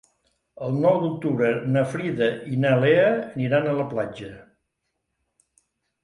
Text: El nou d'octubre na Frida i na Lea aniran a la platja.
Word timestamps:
El 0.67 0.71
nou 0.83 0.95
d'octubre 1.01 1.49
na 1.75 1.83
Frida 1.91 2.29
i 2.53 2.57
na 2.63 2.71
Lea 2.83 3.03
aniran 3.17 3.67
a 3.67 3.75
la 3.81 3.85
platja. 3.91 4.31